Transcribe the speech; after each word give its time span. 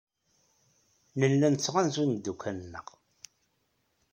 Nella 1.19 1.47
nettɣanzu 1.49 1.99
imeddukal-nneɣ. 2.05 2.87